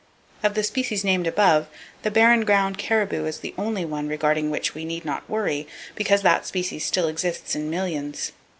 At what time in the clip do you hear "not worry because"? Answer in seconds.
5.05-6.23